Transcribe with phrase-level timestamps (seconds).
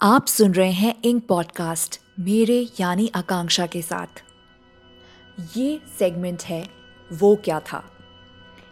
[0.00, 4.22] आप सुन रहे हैं इंक पॉडकास्ट मेरे यानी आकांक्षा के साथ।
[5.56, 6.68] ये सेगमेंट है,
[7.12, 7.82] वो क्या था?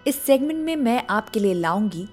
[0.06, 2.06] इस सेगमेंट में मैं आपके लिए लाऊँगी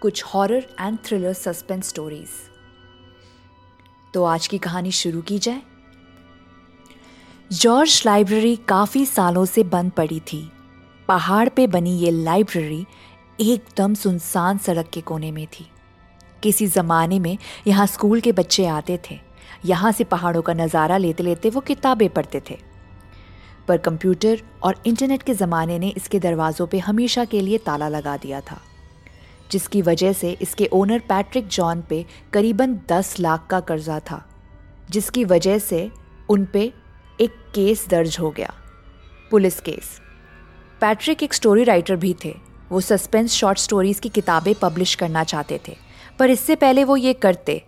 [0.00, 2.28] कुछ horror and thriller suspense stories
[4.14, 5.62] तो आज की कहानी शुरू की जाए।
[7.52, 10.50] जॉर्ज लाइब्रेरी काफ़ी सालों से बंद पड़ी थी।
[11.08, 12.84] पहाड़ पे बनी ये लाइब्रेरी
[13.40, 15.68] एकदम सुनसान सड़क के कोने में थी।
[16.42, 17.36] किसी ज़माने में
[17.66, 19.18] यहाँ स्कूल के बच्चे आते थे।
[19.64, 22.58] यहाँ से पहाड़ों का नज़ारा लेते लेते वो किताबें पढ़ते थे।
[23.68, 28.16] पर कंप्यूटर और इंटरनेट के ज़माने ने इसके दरवाज़ों पे हमेशा के लिए ताला लगा
[28.16, 28.60] दिया था,
[29.50, 34.24] जिसकी वजह से इसके ओनर पैट्रिक जॉन पे करीबन दस लाख का कर्जा था,
[34.90, 35.90] जिसकी वजह से
[36.28, 36.72] उन पे
[37.18, 38.52] एक केस दर्ज हो गया,
[39.30, 39.98] पुलिस केस।
[40.80, 42.34] पैट्रिक एक स्टोरी राइटर भी थे,
[42.70, 45.76] वो सस्पेंस शॉर्ट स्टोरीज की किताबें पब्लिश करना चाहते थे।
[46.20, 47.62] पर इससे पहले वो ये करते।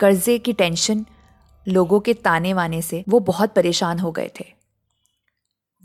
[0.00, 1.04] कर्जे की टेंशन,
[1.66, 4.44] लोगों के ताने वाने से वो बहुत परेशान हो गए थे।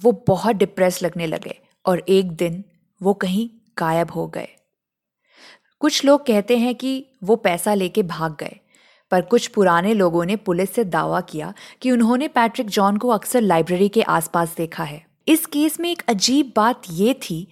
[0.02, 2.64] वो बहुत डिप्रेस लगने लगे और एक दिन
[3.02, 4.48] वो कहीं गायब हो गए।
[5.82, 8.60] कुछ लोग कहते हैं कि वो पैसा लेके भाग गए,
[9.12, 13.42] पर कुछ पुराने लोगों ने पुलिस से दावा किया कि उन्होंने पैट्रिक जॉन को अक्सर
[13.42, 17.48] लाइब्रेरी के आसपास देखा है। इस केस में एक अजीब बात ये थी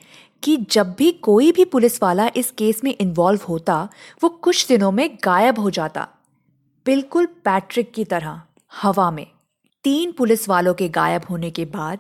[0.46, 3.90] कि जब भी कोई भी पुलिस वाला इस केस में इन्वॉल्व होता,
[4.24, 6.08] वो कुछ दिनों में गायब हो जाता।
[6.86, 8.42] बिल्कुल पैट्रिक की तरह,
[8.82, 9.28] हवा में।
[9.84, 12.00] तीन पुलिस वालों के गायब होने के बाद,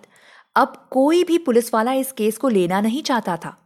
[0.56, 3.58] अब कोई भी पुलिस वाला इस केस को लेना नहीं चाहता था।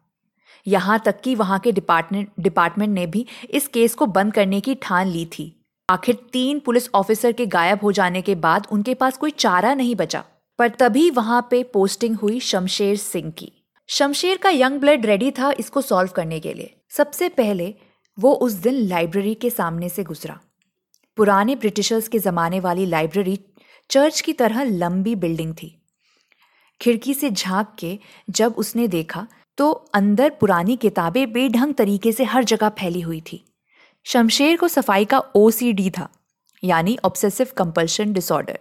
[0.68, 4.76] यहाँ तक कि वहाँ के डिपार्टमेंट डिपार्टमेंट ने भी इस केस को बंद करने की
[4.76, 9.18] ठान ली थी। आखिर तीन पुलिस ऑफिसर के गायब हो जाने के बाद उनके पास
[9.18, 10.24] कोई चारा नहीं बचा।
[10.60, 13.52] पर तभी वहाँ पे पोस्टिंग हुई शमशेर सिंह की।
[13.90, 17.74] शमशेर का यंग ब्लड रेडी था इसको सॉल्व करने के लिए। सबसे पहले
[18.18, 20.38] वो उस दिन लाइब्रेरी के सामने से गुजरा।
[21.18, 23.38] पुराने ब्रिटिशर्स के ज़माने वाली लाइब्रेरी
[23.90, 25.76] चर्च की तरह लंबी बिल्डिंग थी।
[26.82, 27.98] खिड़की से झाँक के
[28.32, 29.26] जब उसने देखा
[29.58, 33.44] तो अंदर पुरानी किताबें बेढंग तरीके से हर जगह फैली हुई थी।
[34.06, 36.10] शमशेर को सफ़ाई का ओसीडी था,
[36.64, 38.60] यानी ऑब्सेसिव कंपल्शन डिसऑर्डर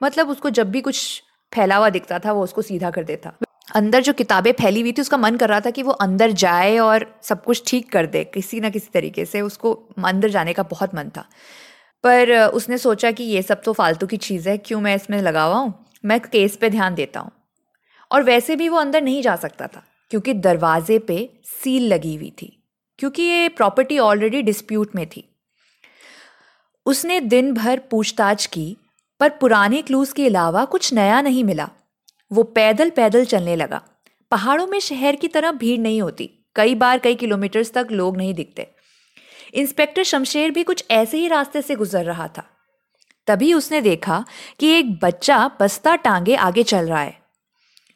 [0.00, 3.36] मतलब उसको जब भी कुछ फैला हुआ दिखता था, वो उसको सीधा कर देता।
[3.78, 6.76] अंदर जो किताबें फैली हुई थी, उसका मन कर रहा था कि वो अंदर जाए
[6.80, 9.72] और सब कुछ ठीक कर दे, किसी ना किसी तरीके से उसको
[10.06, 11.24] अंदर जाने का बहुत मन था।
[12.04, 15.44] पर उसने सोचा कि ये सब तो फालतू की चीज़ है, क्यों मैं इसमें लगा
[15.44, 15.74] हुआ हूँ
[16.04, 17.30] मैं केस पे ध्यान देता हूँ।
[18.10, 22.32] और वैसे भी वो अंदर नहीं जा सकता था, क्योंकि दरवाजे पे सील लगी हुई
[22.42, 22.52] थी,
[22.98, 25.24] क्योंकि ये प्रॉपर्टी ऑलरेडी डिस्प्यूट में थी।
[26.86, 28.76] उसने दिन भर पूछताछ की,
[29.20, 31.68] पर पुराने क्लूज के अलावा कुछ नया नहीं मिला।
[32.32, 33.82] वो पैदल पैदल चलने लगा।
[34.30, 38.34] पहाड़ों में शहर की तरह भीड़ नहीं होती। कई बार कई किलोमीटर्स तक लोग नहीं
[38.34, 38.66] दिखते।
[39.54, 42.50] इंस्पेक्टर शमशेर भी कुछ ऐसे ही रास्ते से गुजर रहा था।
[43.26, 44.24] तभी उसने देखा
[44.58, 47.18] कि एक बच्चा बस्ता टांगे आगे चल रहा है।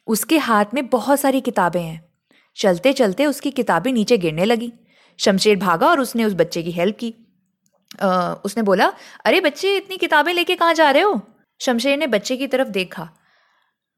[0.07, 2.05] उसके हाथ में बहुत सारी किताबें हैं।
[2.55, 4.73] चलते चलते उसकी किताबें नीचे गिरने लगी।
[5.19, 7.15] शमशेर भागा और उसने उस बच्चे की हेल्प की।
[8.01, 8.93] आ, उसने बोला
[9.25, 11.21] अरे बच्चे इतनी किताबें लेके कहाँ जा रहे हो?
[11.61, 13.09] शमशेर ने बच्चे की तरफ़ देखा।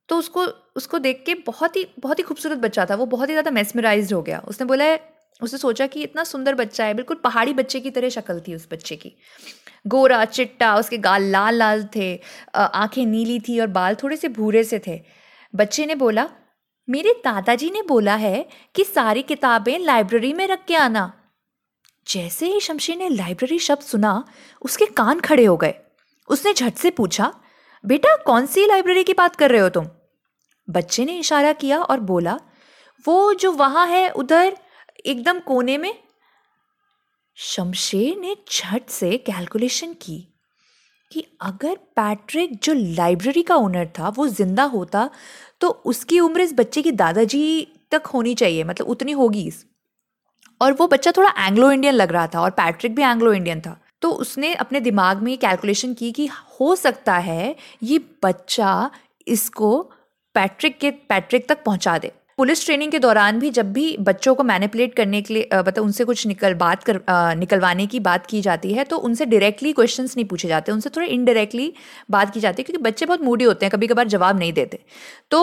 [0.10, 0.46] तो उसको
[0.76, 4.14] उसको देख के बहुत ही बहुत ही खूबसूरत बच्चा था, वो बहुत ही ज़्यादा मेस्मराइज
[4.14, 5.00] हो गया। उसने बोला है,
[5.42, 8.68] उसने सोचा कि इतना सुंदर बच्चा है, बिल्कुल पहाड़ी बच्चे की तरह शक्ल थी उस
[8.72, 9.16] बच्चे की।
[9.88, 12.20] गोरा, चिट्टा, उसके गाल लाल लाल थे
[12.56, 15.00] आँखें नीली थी और बाल थोड़े से भूरे से थे।
[15.54, 16.28] बच्चे ने बोला,
[16.88, 18.46] मेरे दादाजी ने बोला है
[18.76, 21.12] कि सारी किताबें लाइब्रेरी में रख के आना।
[22.08, 24.24] जैसे ही शमशी ने लाइब्रेरी शब्द सुना,
[24.62, 25.74] उसके कान खड़े हो गए।
[26.30, 27.34] उसने झट से पूछा,
[27.84, 29.88] बेटा, कौन सी लाइब्रेरी की बात कर रहे हो तुम?
[30.68, 32.40] बच्चे ने इशारा किया और बोला,
[33.06, 34.58] वो जो वहाँ है उधर,
[35.06, 35.94] एकदम कोने में?
[37.38, 40.18] शमशेर ने झट से कैलकुलेशन की
[41.12, 45.10] कि अगर पैट्रिक जो लाइब्रेरी का ओनर था, वो ज़िंदा होता
[45.62, 49.52] तो उसकी उम्र इस बच्चे की दादाजी तक होनी चाहिए मतलब उतनी होगी
[50.62, 53.78] और वो बच्चा थोड़ा एंग्लो इंडियन लग रहा था और पैट्रिक भी एंग्लो इंडियन था।
[54.02, 58.90] तो उसने अपने दिमाग में कैलकुलेशन की कि हो सकता है ये बच्चा
[59.28, 59.92] इसको
[60.36, 64.44] पैट्रिक के पैट्रिक तक पहुँचा दे। पुलिस ट्रेनिंग के दौरान भी जब भी बच्चों को
[64.44, 68.42] मैनिपुलेट करने के लिए मतलब उनसे कुछ निकल बात कर आ, निकलवाने की बात की
[68.42, 71.72] जाती है तो उनसे डायरेक्टली क्वेश्चंस नहीं पूछे जाते। उनसे थोड़े इनडायरेक्टली
[72.12, 74.80] बात की जाती है क्योंकि बच्चे बहुत मूडी होते हैं कभी कभार जवाब नहीं देते।
[75.32, 75.40] तो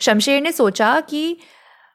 [0.00, 1.36] शमशेर ने सोचा कि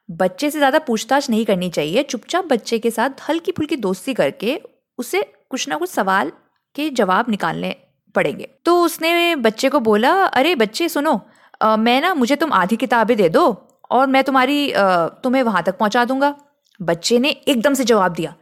[0.10, 4.60] बच्चे से ज़्यादा पूछताछ नहीं करनी चाहिए चुपचाप बच्चे के साथ हल्की फुल्की दोस्ती करके
[5.00, 6.32] उसे कुछ ना कुछ सवाल
[6.76, 7.76] के जवाब निकालने
[8.16, 11.20] पड़ेंगे। तो उसने बच्चे को बोला अरे बच्चे सुनो
[11.62, 13.46] आ, मैं ना मुझे तुम आधी किताबें दे दो
[13.92, 16.36] और मैं तुम्हारी आ, तुम्हें वहाँ तक पहुँचा दूँगा।
[16.80, 18.34] बच्चे ने एकदम से जवाब दिया।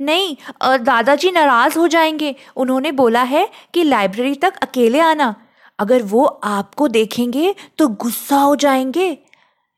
[0.00, 0.36] नहीं
[0.80, 5.34] दादाजी नाराज़ हो जाएँगे। उन्होंने बोला है कि लाइब्रेरी तक अकेले आना।
[5.78, 9.16] अगर वो आपको देखेंगे तो गुस्सा हो जाएँगे।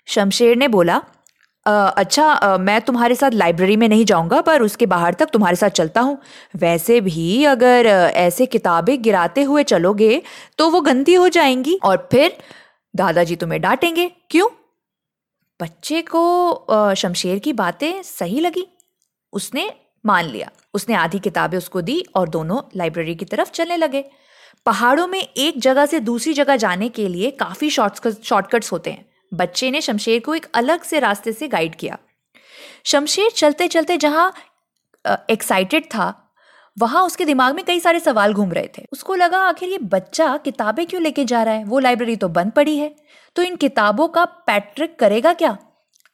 [0.08, 1.00] शमशेर ने बोला
[1.66, 6.00] अच्छा मैं तुम्हारे साथ लाइब्रेरी में नहीं जाऊँगा पर उसके बाहर तक तुम्हारे साथ चलता
[6.00, 6.16] हूँ।
[6.56, 10.22] वैसे भी अगर ऐसे किताबें गिराते हुए चलोगे
[10.58, 12.36] तो वो गंदी हो जाएँगी। और फिर
[12.98, 14.48] दादाजी तुम्हें डांटेंगे। क्यों?
[15.60, 18.66] बच्चे को शमशेर की बातें सही लगी।
[19.32, 19.70] उसने
[20.04, 24.04] मान लिया। उसने आधी किताबें उसको दी और दोनों लाइब्रेरी की तरफ़ चलने लगे।
[24.66, 29.70] पहाड़ों में एक जगह से दूसरी जगह जाने के लिए काफ़ी शॉर्टकट्स होते हैं। बच्चे
[29.70, 31.98] ने शमशेर को एक अलग से रास्ते से गाइड किया।
[32.84, 34.32] शमशेर चलते चलते जहाँ
[35.30, 36.27] एक्साइटेड था
[36.78, 40.36] वहाँ उसके दिमाग में कई सारे सवाल घूम रहे थे। उसको लगा, आखिर ये बच्चा
[40.36, 41.64] किताबें क्यों लेके जा रहा है?
[41.64, 42.96] वो लाइब्रेरी तो बंद पड़ी है।
[43.36, 45.58] तो इन किताबों का पैट्रिक करेगा क्या?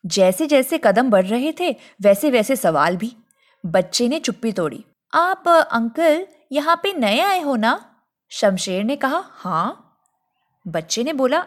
[0.06, 3.16] जैसे जैसे कदम बढ़ रहे थे वैसे वैसे सवाल भी।
[3.66, 4.84] बच्चे ने चुप्पी तोड़ी।
[5.14, 8.00] आप, अंकल, यहाँ पे नए आए हो ना?
[8.30, 9.98] शमशेर ने कहा हाँ।
[10.66, 11.46] बच्चे ने बोला,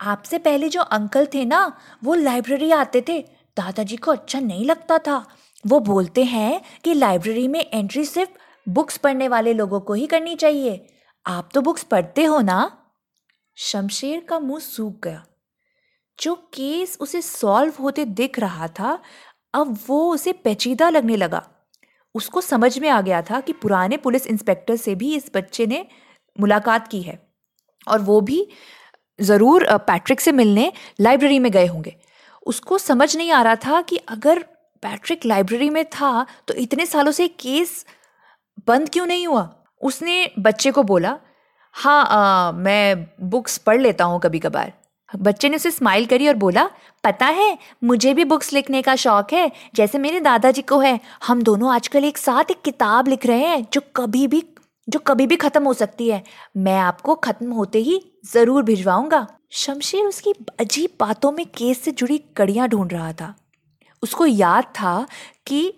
[0.00, 3.20] आपसे पहले जो अंकल थे ना, वो लाइब्रेरी आते थे।
[3.56, 5.26] दादाजी को अच्छा नहीं लगता था।
[5.66, 8.30] वो बोलते हैं कि लाइब्रेरी में एंट्री सिर्फ़
[8.66, 10.86] बुक्स पढ़ने वाले लोगों को ही करनी चाहिए।
[11.26, 12.70] आप तो बुक्स पढ़ते हो ना?
[13.56, 15.24] शमशेर का मुँह सूख गया।
[16.18, 18.98] जो केस उसे सॉल्व होते दिख रहा था,
[19.54, 21.46] अब वो उसे पेचीदा लगने लगा।
[22.14, 25.84] उसको समझ में आ गया था कि पुराने पुलिस इंस्पेक्टर से भी इस बच्चे ने
[26.36, 27.18] मुलाकात की है
[27.86, 28.46] और वो भी
[29.18, 31.96] ज़रूर पैट्रिक से मिलने लाइब्रेरी में गए होंगे।
[32.46, 34.42] उसको समझ नहीं आ रहा था कि अगर
[34.82, 37.84] पैट्रिक लाइब्रेरी में था तो इतने सालों से केस
[38.66, 39.48] बंद क्यों नहीं हुआ?
[39.80, 41.18] उसने बच्चे को बोला
[41.74, 44.72] हाँ आ, मैं बुक्स पढ़ लेता हूँ कभी कभार
[45.10, 46.64] बच्चे ने उसे स्माइल करी और बोला
[47.04, 51.42] पता है मुझे भी बुक्स लिखने का शौक है। जैसे मेरे दादाजी को है हम
[51.42, 54.42] दोनों आजकल एक साथ एक किताब लिख रहे हैं जो कभी भी
[54.88, 56.22] जो कभी भी खत्म हो सकती है।
[56.56, 58.00] मैं आपको खत्म होते ही
[58.32, 63.34] ज़रूर भिजवाऊँगा। शमशेर उसकी अजीब बातों में केस से जुड़ी कड़ियाँ ढूंढ रहा था।
[64.02, 65.06] उसको याद था
[65.46, 65.72] कि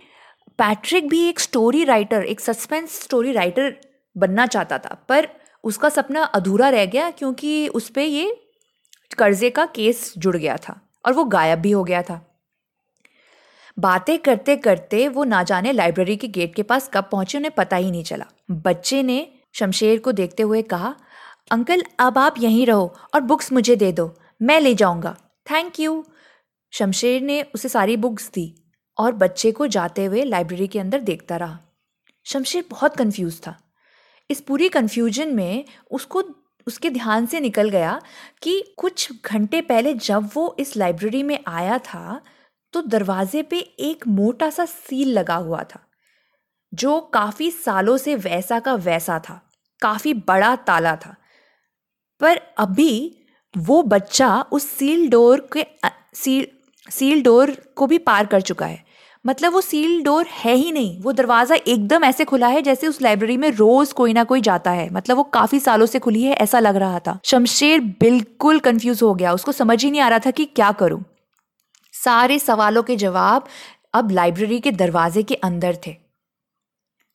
[0.58, 3.74] पैट्रिक भी एक स्टोरी राइटर एक सस्पेंस स्टोरी राइटर
[4.16, 5.28] बनना चाहता था, पर
[5.64, 8.36] उसका सपना अधूरा रह गया क्योंकि उस पर ये
[9.18, 12.20] कर्जे का केस जुड़ गया था और वो गायब भी हो गया था।
[13.76, 17.76] बातें करते करते वो ना जाने लाइब्रेरी के गेट के पास कब पहुँचे उन्हें पता
[17.76, 20.94] ही नहीं चला। बच्चे ने शमशेर को देखते हुए कहा,
[21.50, 25.16] अंकल, अब आप यहीं रहो और बुक्स मुझे दे दो, मैं ले जाऊँगा।
[25.46, 26.04] थैंक यू
[26.72, 28.54] शमशेर ने उसे सारी बुक्स दी।
[28.98, 31.58] और बच्चे को जाते हुए लाइब्रेरी के अंदर देखता रहा।
[32.26, 33.56] शमशेर बहुत कंफ्यूज था।
[34.30, 36.22] इस पूरी कंफ्यूजन में उसको,
[36.66, 38.00] उसके ध्यान से निकल गया
[38.42, 42.20] कि कुछ घंटे पहले जब वो इस लाइब्रेरी में आया था
[42.74, 45.80] तो दरवाजे पे एक मोटा सा सील लगा हुआ था,
[46.72, 49.40] जो काफ़ी सालों से वैसा का वैसा था,
[49.82, 51.14] काफ़ी बड़ा ताला था।
[52.20, 53.14] पर अभी
[53.54, 55.66] वो बच्चा उस सील डोर के
[56.14, 56.46] सील
[56.86, 58.84] सील डोर को भी पार कर चुका है।
[59.28, 63.02] मतलब वो सील डोर है ही नहीं। वो दरवाज़ा एकदम ऐसे खुला है जैसे उस
[63.02, 66.34] लाइब्रेरी में रोज कोई ना कोई जाता है। मतलब वो काफ़ी सालों से खुली है,
[66.34, 70.18] ऐसा लग रहा था। शमशेर बिल्कुल कंफ्यूज हो गया। उसको समझ ही नहीं आ रहा
[70.18, 71.04] था कि क्या करूँ।
[71.94, 73.46] सारे सवालों के जवाब
[73.94, 75.96] अब लाइब्रेरी के दरवाजे के अंदर थे।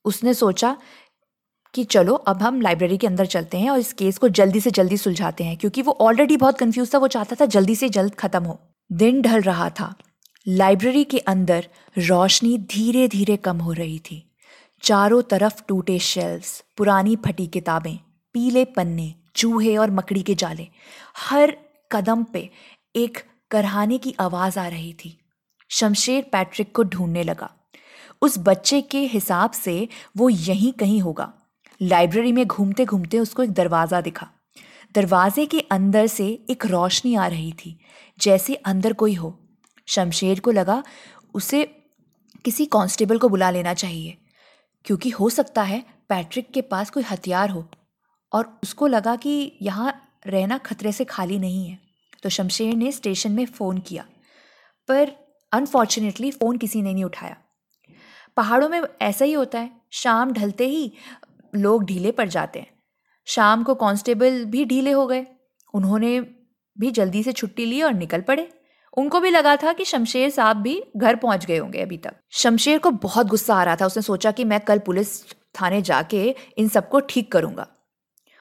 [0.05, 0.77] उसने सोचा
[1.73, 4.71] कि चलो, अब हम लाइब्रेरी के अंदर चलते हैं और इस केस को जल्दी से
[4.71, 8.15] जल्दी सुलझाते हैं, क्योंकि वो ऑलरेडी बहुत कंफ्यूज था। वो चाहता था जल्दी से जल्द
[8.15, 8.59] खत्म हो।
[8.91, 9.93] दिन ढल रहा था।
[10.47, 14.23] लाइब्रेरी के अंदर रोशनी धीरे धीरे कम हो रही थी।
[14.83, 17.97] चारों तरफ़ टूटे शेल्व्स, पुरानी फटी किताबें,
[18.33, 20.67] पीले पन्ने, चूहे और मकड़ी के जाले।
[21.17, 21.57] हर
[21.91, 22.49] कदम पे
[22.95, 23.17] एक
[23.51, 25.17] करहाने की आवाज़ आ रही थी।
[25.69, 27.49] शमशेर पैट्रिक को ढूँढने लगा।
[28.21, 31.31] उस बच्चे के हिसाब से वो यहीं कहीं होगा।
[31.81, 34.29] लाइब्रेरी में घूमते घूमते उसको एक दरवाज़ा दिखा।
[34.95, 37.77] दरवाजे के अंदर से एक रोशनी आ रही थी,
[38.19, 39.39] जैसे अंदर कोई हो।
[39.87, 40.83] शमशेर को लगा,
[41.35, 41.63] उसे
[42.45, 44.17] किसी कांस्टेबल को बुला लेना चाहिए,
[44.85, 47.67] क्योंकि हो सकता है पैट्रिक के पास कोई हथियार हो।
[48.31, 49.93] और उसको लगा कि यहाँ
[50.27, 51.79] रहना खतरे से खाली नहीं है
[52.23, 54.05] तो शमशेर ने स्टेशन में फ़ोन किया,
[54.89, 55.11] पर
[55.51, 57.35] अनफॉर्चुनेटली फ़ोन किसी ने नहीं उठाया।
[58.37, 60.91] पहाड़ों में ऐसा ही होता है, शाम ढलते ही
[61.53, 62.71] लोग ढीले पड़ जाते हैं।
[63.27, 65.25] शाम को कांस्टेबल भी ढीले हो गए,
[65.73, 66.19] उन्होंने
[66.77, 68.49] भी जल्दी से छुट्टी ली और निकल पड़े।
[68.93, 72.77] उनको भी लगा था कि शमशेर साहब भी घर पहुँच गए होंगे अभी तक। शमशेर
[72.77, 75.23] को बहुत गुस्सा आ रहा था। उसने सोचा कि मैं कल पुलिस
[75.55, 76.23] थाने जाके
[76.57, 77.67] इन सबको ठीक करूँगा।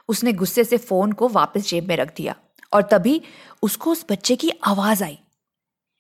[0.08, 2.34] उसने गुस्से से फ़ोन को वापस जेब में रख दिया
[2.72, 3.20] और तभी
[3.62, 5.18] उसको उस बच्चे की आवाज़ आई,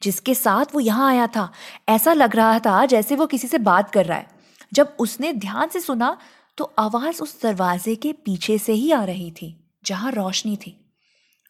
[0.02, 1.50] जिसके साथ वो यहाँ आया था।
[1.88, 4.26] ऐसा लग रहा था जैसे वो किसी से बात कर रहा है।
[4.72, 6.16] जब उसने ध्यान से सुना
[6.58, 10.76] तो आवाज़ उस दरवाजे के पीछे से ही आ रही थी, जहाँ रोशनी थी।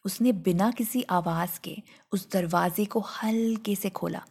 [0.05, 1.75] उसने बिना किसी आवाज़ के
[2.13, 4.21] उस दरवाजे को हल्के से खोला।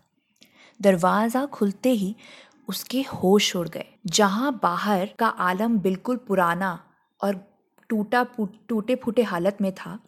[0.80, 2.14] दरवाज़ा खुलते ही
[2.68, 6.78] उसके होश उड़ गए, जहाँ बाहर का आलम बिल्कुल पुराना
[7.20, 7.34] और
[7.90, 8.22] टूटा
[8.68, 9.98] टूटे फूटे हालत में था,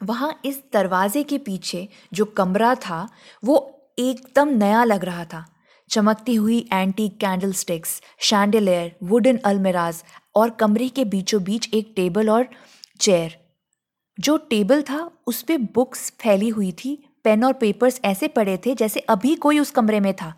[0.00, 3.08] वहाँ इस दरवाजे के पीछे जो कमरा था,
[3.42, 3.68] वो
[3.98, 5.44] एकदम नया लग रहा था।
[5.90, 10.02] चमकती हुई anti candle sticks chandelier wooden अलमेराज
[10.34, 12.48] और कमरे के बीचों बीच एक टेबल और
[13.00, 13.36] चेयर
[14.20, 18.74] जो टेबल था, उस पर बुक्स फैली हुई थी, पेन और पेपर्स ऐसे पड़े थे
[18.74, 20.34] जैसे अभी कोई उस कमरे में था।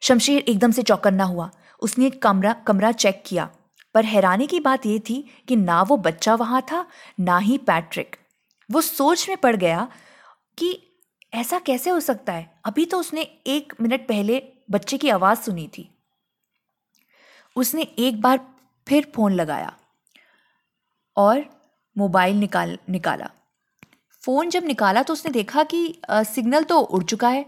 [0.00, 3.50] शमशेर एकदम से चौकन्ना हुआ। उसने कमरा कमरा चेक किया।
[3.94, 6.86] पर हैरानी की बात यह थी कि ना वो बच्चा वहाँ था,
[7.20, 8.16] ना ही पैट्रिक।
[8.70, 9.88] वो सोच में पड़ गया
[10.58, 10.82] कि
[11.34, 12.60] ऐसा कैसे हो सकता है?
[12.64, 15.94] अभी तो उसने एक मिनट पहले बच्चे की आवाज़ सुनी थी।
[17.56, 18.54] उसने एक बार
[18.88, 19.76] फिर फ़ोन लगाया।
[21.16, 21.61] और
[21.96, 23.30] मोबाइल निकाल निकाला।
[24.22, 27.44] फ़ोन जब निकाला तो उसने देखा कि आ, सिग्नल तो उड़ चुका है।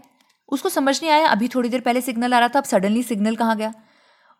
[0.49, 3.35] उसको समझ नहीं आया अभी थोड़ी देर पहले सिग्नल आ रहा था अब सडनली सिग्नल
[3.35, 3.73] कहाँ गया?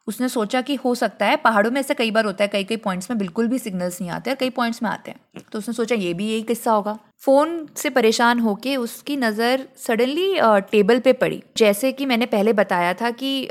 [0.07, 2.75] उसने सोचा कि हो सकता है पहाड़ों में ऐसा कई बार होता है कई कई
[2.77, 5.73] पॉइंट्स में बिल्कुल भी सिग्नल्स नहीं आते और कई पॉइंट्स में आते हैं। तो उसने
[5.73, 10.33] सोचा ये भी यही किस्सा होगा। फ़ोन से परेशान होके उसकी नज़र सडनली
[10.71, 13.47] टेबल पे पड़ी। जैसे कि मैंने पहले बताया था कि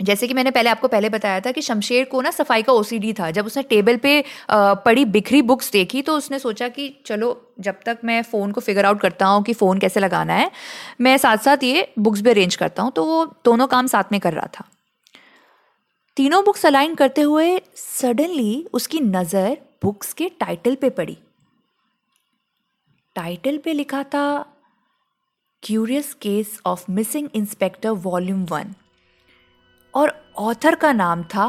[0.00, 3.12] जैसे कि मैंने पहले आपको पहले बताया था कि शमशेर को ना सफ़ाई का ओसीडी
[3.12, 7.80] था। जब उसने टेबल पे पड़ी बिखरी बुक्स देखी तो उसने सोचा कि चलो, जब
[7.86, 10.50] तक मैं फ़ोन को फिगर आउट करता हूँ कि फ़ोन कैसे लगाना है,
[11.00, 14.20] मैं साथ साथ ये बुक्स भी अरेंज करता हूँ। तो वो दोनों काम साथ में
[14.20, 14.68] कर रहा था।
[16.16, 21.16] तीनों बुक्स अलाइन करते हुए सडनली उसकी नज़र बुक्स के टाइटल पे पड़ी।
[23.16, 24.52] टाइटल पे लिखा था,
[25.62, 28.74] curious case of missing inspector volume one.
[29.96, 31.48] और ऑथर का नाम था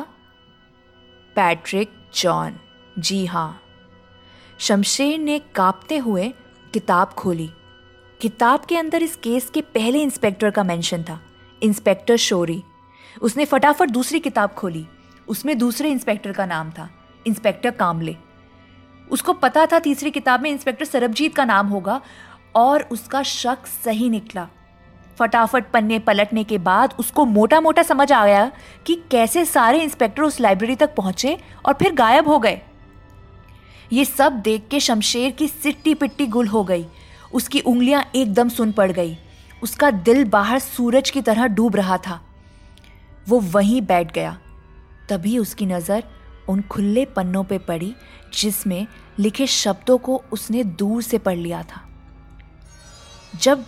[1.36, 2.60] पैट्रिक जॉन
[3.00, 3.62] जी हाँ
[4.60, 6.34] शमशेर ने कांपते हुए
[6.74, 7.50] किताब खोली।
[8.22, 11.20] किताब के अंदर इस केस के पहले इंस्पेक्टर का मेंशन था,
[11.64, 12.64] इंस्पेक्टर शोरी।
[13.22, 14.88] उसने फटाफट दूसरी किताब खोली।
[15.28, 16.90] उसमें दूसरे इंस्पेक्टर का नाम था,
[17.28, 18.16] इंस्पेक्टर कामले।
[19.12, 22.02] उसको पता था तीसरी किताब में इंस्पेक्टर सरबजीत का नाम होगा
[22.56, 24.48] और उसका शक सही निकला।
[25.20, 28.52] फटाफट पन्ने पलटने के बाद उसको मोटा मोटा समझ आ गया
[28.86, 32.62] कि कैसे सारे इंस्पेक्टर उस लाइब्रेरी तक पहुँचे और फिर गायब हो गए।
[33.94, 36.86] ये सब देख के शमशेर की सिट्टी पिट्टी गुल हो गई।
[37.34, 39.18] उसकी उंगलियाँ एकदम सुन पड़ गई।
[39.64, 42.20] उसका दिल बाहर सूरज की तरह डूब रहा था।
[43.28, 44.38] वो वहीं बैठ गया।
[45.10, 46.04] तभी उसकी नज़र
[46.50, 47.94] उन खुले पन्नों पे पड़ी,
[48.34, 48.88] जिसमें
[49.20, 51.82] लिखे शब्दों को उसने दूर से पढ़ लिया था।
[53.36, 53.66] जब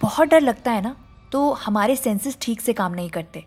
[0.00, 0.94] बहुत डर लगता है ना
[1.32, 3.44] तो हमारे सेंसेस ठीक से काम नहीं करते।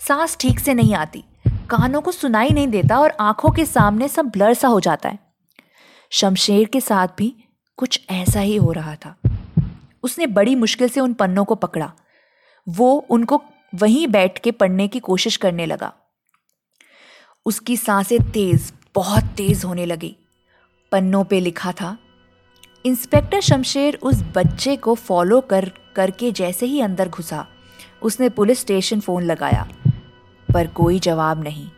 [0.00, 1.24] सांस ठीक से नहीं आती।
[1.70, 5.18] कानों को सुनाई नहीं देता और आँखों के सामने सब ब्लर सा हो जाता है।
[6.10, 7.34] शमशेर के साथ भी
[7.78, 9.16] कुछ ऐसा ही हो रहा था।
[10.02, 11.92] उसने बड़ी मुश्किल से उन पन्नों को पकड़ा।
[12.66, 13.42] वो उनको
[13.74, 15.92] वहीं बैठ के पढ़ने की कोशिश करने लगा।
[17.46, 20.16] उसकी साँसें तेज, बहुत तेज होने लगी।
[20.92, 21.96] पन्नों पे लिखा था,
[22.84, 27.46] इंस्पेक्टर शमशेर उस बच्चे को फॉलो कर करके जैसे ही अंदर घुसा,
[28.02, 29.66] उसने पुलिस स्टेशन फ़ोन लगाया,
[30.48, 31.68] पर कोई जवाब नहीं।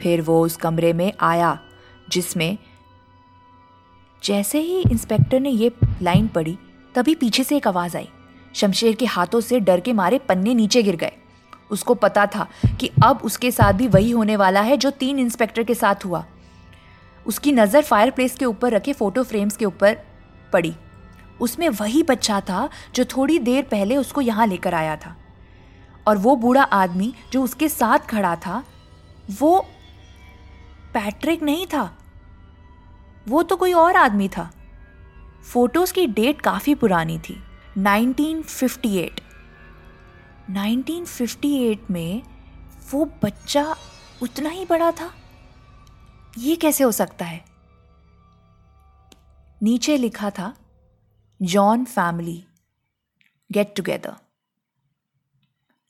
[0.00, 1.58] फिर वो उस कमरे में आया,
[2.08, 2.56] जिसमें
[4.22, 5.72] जैसे ही इंस्पेक्टर ने ये
[6.02, 6.56] लाइन पढ़ी,
[6.94, 8.08] तभी पीछे से एक आवाज़ आई।
[8.54, 11.12] शमशेर के हाथों से डर के मारे पन्ने नीचे गिर गए।
[11.70, 12.46] उसको पता था
[12.80, 16.24] कि अब उसके साथ भी वही होने वाला है जो तीन इंस्पेक्टर के साथ हुआ।
[17.26, 19.96] उसकी नज़र फायर प्लेस के ऊपर रखे फ़ोटो फ्रेम्स के ऊपर
[20.52, 20.74] पड़ी।
[21.40, 25.16] उसमें वही बच्चा था जो थोड़ी देर पहले उसको यहाँ लेकर आया था।
[26.08, 28.64] और वो बूढ़ा आदमी जो उसके साथ खड़ा था,
[29.30, 29.66] वो
[30.94, 31.98] पैट्रिक नहीं था।
[33.28, 34.50] वो तो कोई और आदमी था।
[35.52, 37.42] फ़ोटोज़ की डेट काफ़ी पुरानी थी
[37.78, 39.20] 1958
[40.50, 42.22] 1958 में
[42.90, 43.76] वो बच्चा
[44.22, 45.14] उतना ही बड़ा था।
[46.38, 47.44] ये कैसे हो सकता है?
[49.62, 50.54] नीचे लिखा था
[51.42, 52.44] John family,
[53.52, 54.14] get together.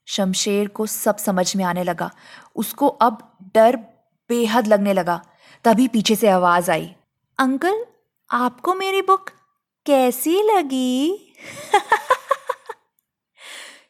[0.06, 2.10] Shamsher को सब समझ में आने लगा।
[2.56, 3.78] उसको अब डर
[4.28, 5.24] बेहद लगने लगा।
[5.64, 6.94] तभी पीछे से आवाज़ आई।
[7.38, 7.86] अंकल,
[8.30, 9.30] आपको मेरी बुक
[9.86, 11.32] कैसी लगी?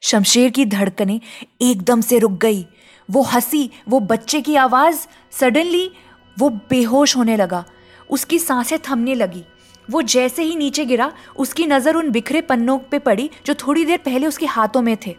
[0.00, 1.20] शमशेर की धड़कनें
[1.62, 2.66] एकदम से रुक गई।
[3.10, 5.92] वो हँसी, वो बच्चे की आवाज़, सडनली
[6.38, 7.64] वो बेहोश होने लगा।
[8.10, 9.44] उसकी साँसें थमने लगी।
[9.88, 13.98] वो जैसे ही नीचे गिरा, उसकी नज़र उन बिखरे पन्नों पे पड़ी जो थोड़ी देर
[14.04, 15.14] पहले उसके हाथों में थे।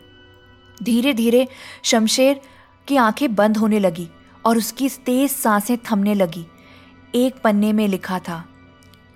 [0.77, 1.47] धीरे धीरे
[1.83, 2.41] शमशेर
[2.87, 4.07] की आँखें बंद होने लगी
[4.45, 6.45] और उसकी तेज साँसें थमने लगी।
[7.15, 8.43] एक पन्ने में लिखा था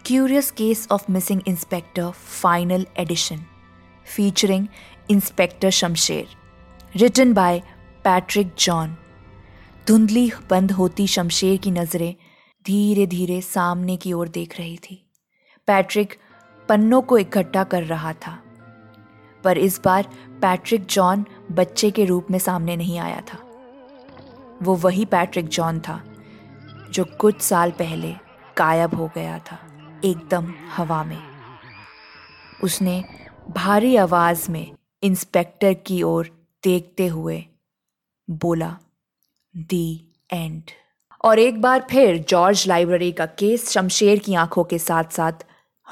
[0.05, 3.43] curious case of missing inspector final edition
[4.07, 4.67] featuring
[5.11, 6.27] inspector Shamsher
[6.95, 7.59] written by
[8.05, 8.95] Patrick John
[9.87, 12.13] धुंधली बंद होती शमशेर की नज़रें
[12.65, 15.03] धीरे धीरे सामने की ओर देख रही थी।
[15.69, 16.19] पैट्रिक
[16.69, 18.43] पन्नों को इकट्ठा कर रहा था।
[19.43, 20.09] पर इस बार
[20.41, 23.37] पैट्रिक जॉन बच्चे के रूप में सामने नहीं आया था।
[24.61, 26.03] वो वही पैट्रिक जॉन था,
[26.91, 28.15] जो कुछ साल पहले
[28.57, 29.59] गायब हो गया था,
[30.05, 31.21] एकदम हवा में।
[32.63, 33.03] उसने
[33.49, 34.71] भारी आवाज़ में
[35.03, 37.45] इंस्पेक्टर की ओर देखते हुए
[38.29, 38.77] बोला,
[39.57, 40.63] दी एंड.
[41.23, 45.33] और एक बार फिर जॉर्ज लाइब्रेरी का केस शमशेर की आँखों के साथ साथ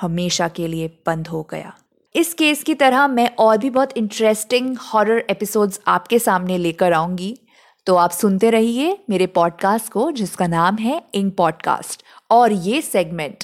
[0.01, 1.77] हमेशा के लिए बंद हो गया।
[2.15, 7.39] इस केस की तरह मैं और भी बहुत इंटरेस्टिंग हॉरर एपिसोड्स आपके सामने लेकर आऊँगी।
[7.85, 13.43] तो आप सुनते रहिए मेरे पॉडकास्ट को, जिसका नाम है इंग पॉडकास्ट और ये सेगमेंट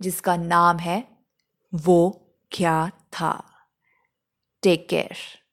[0.00, 1.04] जिसका नाम है
[1.74, 3.44] वो क्या था।
[4.62, 5.40] Take care